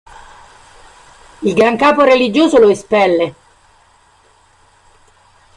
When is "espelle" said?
2.69-3.35